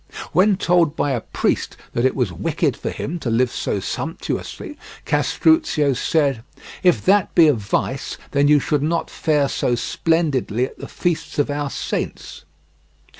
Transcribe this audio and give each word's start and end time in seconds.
When 0.31 0.57
told 0.57 0.95
by 0.95 1.11
a 1.11 1.21
priest 1.21 1.77
that 1.93 2.05
it 2.05 2.15
was 2.15 2.33
wicked 2.33 2.75
for 2.75 2.89
him 2.89 3.19
to 3.19 3.29
live 3.29 3.51
so 3.51 3.79
sumptuously, 3.79 4.75
Castruccio 5.05 5.93
said: 5.93 6.43
"If 6.81 7.05
that 7.05 7.35
be 7.35 7.45
a 7.47 7.53
vice 7.53 8.17
then 8.31 8.47
you 8.47 8.59
should 8.59 8.81
not 8.81 9.11
fare 9.11 9.47
so 9.47 9.75
splendidly 9.75 10.65
at 10.65 10.79
the 10.79 10.87
feasts 10.87 11.37
of 11.37 11.51
our 11.51 11.69
saints." 11.69 12.45